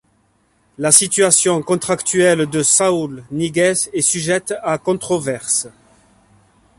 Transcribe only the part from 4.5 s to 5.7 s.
à controverse.